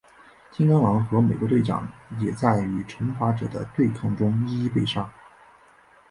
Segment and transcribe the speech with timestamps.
[0.49, 1.87] 金刚狼和美国队长
[2.19, 5.07] 也在与惩罚者的对抗中一一被杀。